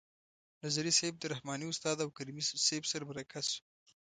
نظري 0.63 0.91
صیب 0.99 1.13
د 1.19 1.23
رحماني 1.33 1.65
استاد 1.69 1.97
او 2.03 2.09
کریمي 2.17 2.43
صیب 2.67 2.83
سره 2.91 3.03
مرکه 3.09 3.39
شو. 3.49 3.61